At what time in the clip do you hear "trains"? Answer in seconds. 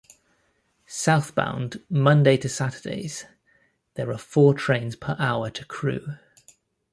4.55-4.95